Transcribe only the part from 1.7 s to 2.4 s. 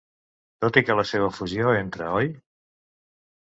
entre Oi!